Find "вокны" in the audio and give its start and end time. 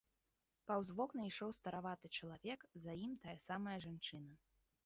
0.99-1.21